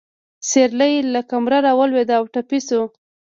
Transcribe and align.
سېرلی 0.49 0.93
له 1.13 1.21
کمره 1.29 1.59
راولوېده 1.67 2.13
او 2.19 2.25
ټپي 2.33 2.59
شو. 2.67 2.81